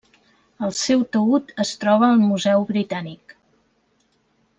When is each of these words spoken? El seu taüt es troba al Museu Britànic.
El 0.67 0.71
seu 0.77 1.03
taüt 1.15 1.53
es 1.65 1.73
troba 1.83 2.09
al 2.13 2.23
Museu 2.31 2.65
Britànic. 2.71 3.37